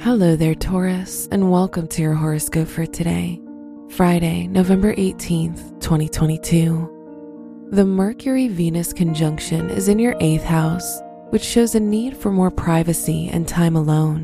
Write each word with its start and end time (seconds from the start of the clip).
Hello 0.00 0.36
there, 0.36 0.54
Taurus, 0.54 1.26
and 1.32 1.50
welcome 1.50 1.88
to 1.88 2.02
your 2.02 2.12
horoscope 2.12 2.68
for 2.68 2.84
today, 2.84 3.40
Friday, 3.88 4.46
November 4.46 4.94
18th, 4.94 5.80
2022. 5.80 7.68
The 7.72 7.84
Mercury 7.84 8.48
Venus 8.48 8.92
conjunction 8.92 9.70
is 9.70 9.88
in 9.88 9.98
your 9.98 10.14
eighth 10.20 10.44
house, 10.44 11.00
which 11.30 11.42
shows 11.42 11.74
a 11.74 11.80
need 11.80 12.14
for 12.14 12.30
more 12.30 12.50
privacy 12.50 13.30
and 13.32 13.48
time 13.48 13.74
alone. 13.74 14.22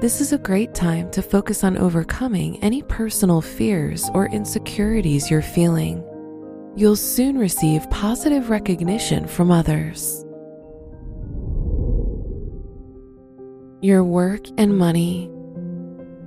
This 0.00 0.20
is 0.20 0.34
a 0.34 0.38
great 0.38 0.74
time 0.74 1.10
to 1.12 1.22
focus 1.22 1.64
on 1.64 1.78
overcoming 1.78 2.62
any 2.62 2.82
personal 2.82 3.40
fears 3.40 4.10
or 4.12 4.28
insecurities 4.28 5.30
you're 5.30 5.40
feeling. 5.42 6.04
You'll 6.76 6.96
soon 6.96 7.38
receive 7.38 7.88
positive 7.90 8.50
recognition 8.50 9.26
from 9.26 9.50
others. 9.50 10.24
Your 13.82 14.04
work 14.04 14.42
and 14.58 14.78
money. 14.78 15.28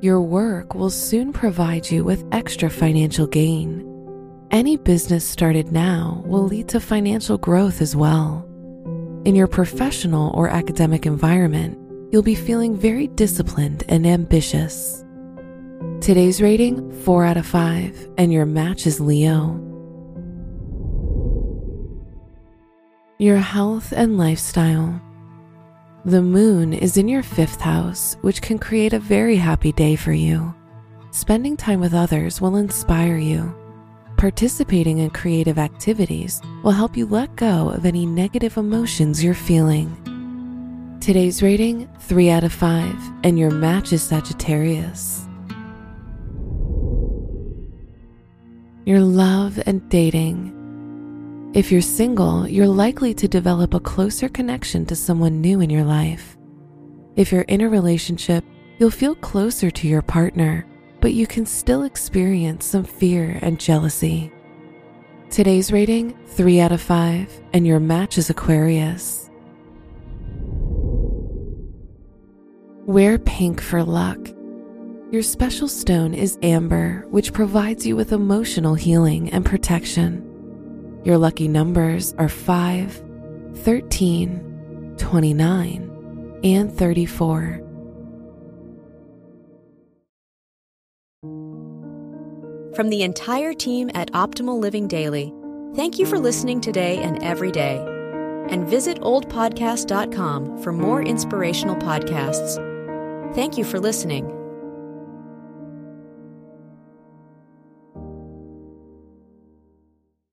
Your 0.02 0.20
work 0.20 0.76
will 0.76 0.90
soon 0.90 1.32
provide 1.32 1.90
you 1.90 2.04
with 2.04 2.28
extra 2.34 2.70
financial 2.70 3.28
gain. 3.28 3.82
Any 4.52 4.76
business 4.76 5.26
started 5.26 5.72
now 5.72 6.22
will 6.26 6.44
lead 6.44 6.68
to 6.68 6.82
financial 6.82 7.38
growth 7.38 7.82
as 7.82 7.96
well. 7.96 8.46
In 9.24 9.36
your 9.36 9.48
professional 9.48 10.32
or 10.36 10.50
academic 10.50 11.06
environment, 11.06 11.78
you'll 12.12 12.24
be 12.24 12.36
feeling 12.36 12.76
very 12.76 13.08
disciplined 13.08 13.86
and 13.88 14.06
ambitious. 14.06 15.06
Today's 16.02 16.42
rating 16.42 16.92
4 17.04 17.24
out 17.24 17.38
of 17.38 17.46
5, 17.46 18.10
and 18.18 18.34
your 18.34 18.46
match 18.46 18.86
is 18.86 19.00
Leo. 19.00 19.62
Your 23.18 23.38
health 23.38 23.94
and 23.96 24.18
lifestyle. 24.18 25.02
The 26.06 26.22
moon 26.22 26.72
is 26.72 26.98
in 26.98 27.08
your 27.08 27.24
fifth 27.24 27.60
house, 27.60 28.16
which 28.22 28.44
can 28.44 28.60
create 28.60 28.94
a 28.94 29.00
very 29.00 29.38
happy 29.38 29.72
day 29.72 29.96
for 29.96 30.14
you. 30.14 30.54
Spending 31.10 31.58
time 31.58 31.80
with 31.80 31.96
others 31.96 32.40
will 32.40 32.58
inspire 32.58 33.18
you. 33.18 33.56
Participating 34.16 35.00
in 35.00 35.10
creative 35.10 35.58
activities 35.58 36.44
will 36.64 36.74
help 36.74 36.96
you 36.96 37.08
let 37.08 37.36
go 37.36 37.70
of 37.70 37.88
any 37.88 38.06
negative 38.06 38.56
emotions 38.56 39.24
you're 39.24 39.34
feeling. 39.34 39.90
Today's 41.02 41.42
rating 41.42 41.90
3 42.02 42.30
out 42.30 42.44
of 42.44 42.54
5, 42.54 42.96
and 43.24 43.40
your 43.40 43.50
match 43.50 43.92
is 43.92 44.04
Sagittarius. 44.04 45.26
Your 48.86 49.00
love 49.00 49.60
and 49.66 49.90
dating. 49.90 50.52
If 51.56 51.72
you're 51.72 51.80
single, 51.80 52.46
you're 52.50 52.68
likely 52.68 53.14
to 53.14 53.30
develop 53.30 53.74
a 53.74 53.80
closer 53.80 54.28
connection 54.28 54.86
to 54.88 54.96
someone 54.96 55.40
new 55.40 55.62
in 55.62 55.70
your 55.70 55.86
life. 55.86 56.36
If 57.16 57.32
you're 57.32 57.44
in 57.44 57.62
a 57.62 57.70
relationship, 57.70 58.44
you'll 58.78 58.92
feel 58.92 59.16
closer 59.16 59.72
to 59.72 59.88
your 59.88 60.02
partner, 60.02 60.66
but 61.00 61.14
you 61.14 61.26
can 61.26 61.46
still 61.46 61.84
experience 61.84 62.66
some 62.66 62.84
fear 62.84 63.40
and 63.42 63.58
jealousy. 63.58 64.34
Today's 65.30 65.72
rating 65.72 66.18
3 66.28 66.60
out 66.60 66.74
of 66.74 66.82
5, 66.82 67.42
and 67.54 67.66
your 67.66 67.80
match 67.80 68.18
is 68.18 68.30
Aquarius. 68.30 69.30
Wear 72.86 73.18
pink 73.18 73.62
for 73.62 73.82
luck. 73.82 74.20
Your 75.10 75.24
special 75.24 75.70
stone 75.70 76.14
is 76.14 76.38
amber, 76.44 77.06
which 77.12 77.32
provides 77.32 77.88
you 77.88 77.96
with 77.96 78.12
emotional 78.12 78.76
healing 78.76 79.30
and 79.30 79.46
protection. 79.46 80.35
Your 81.06 81.20
lucky 81.20 81.48
numbers 81.48 82.14
are 82.18 82.28
5, 82.28 83.04
13, 83.58 84.96
29, 84.98 86.40
and 86.44 86.74
34. 86.74 87.62
From 92.76 92.90
the 92.90 93.04
entire 93.04 93.54
team 93.54 93.92
at 93.94 94.12
Optimal 94.14 94.60
Living 94.60 94.88
Daily, 94.88 95.32
thank 95.76 96.00
you 96.00 96.08
for 96.08 96.18
listening 96.18 96.60
today 96.60 96.98
and 96.98 97.24
every 97.24 97.52
day. 97.52 97.78
And 98.50 98.68
visit 98.68 99.00
oldpodcast.com 99.02 100.64
for 100.64 100.74
more 100.74 101.04
inspirational 101.04 101.76
podcasts. 101.76 102.56
Thank 103.36 103.60
you 103.60 103.64
for 103.64 103.80
listening. 103.80 104.35